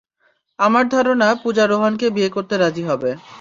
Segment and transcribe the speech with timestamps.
[0.59, 3.11] আমার ধারণা, পূজা রোহানকে বিয়ে করতে রাজি হবে।